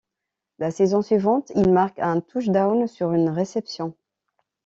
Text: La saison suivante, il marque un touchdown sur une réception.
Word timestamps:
La 0.57 0.71
saison 0.71 1.03
suivante, 1.03 1.51
il 1.53 1.71
marque 1.71 1.99
un 1.99 2.21
touchdown 2.21 2.87
sur 2.87 3.13
une 3.13 3.29
réception. 3.29 3.93